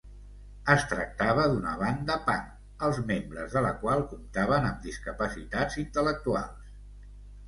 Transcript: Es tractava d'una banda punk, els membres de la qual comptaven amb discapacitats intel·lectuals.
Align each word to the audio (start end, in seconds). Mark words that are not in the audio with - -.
Es 0.75 0.83
tractava 0.91 1.41
d'una 1.49 1.73
banda 1.81 2.15
punk, 2.29 2.47
els 2.87 3.01
membres 3.11 3.53
de 3.57 3.63
la 3.65 3.73
qual 3.83 4.01
comptaven 4.13 4.65
amb 4.71 4.87
discapacitats 4.87 5.77
intel·lectuals. 5.85 6.73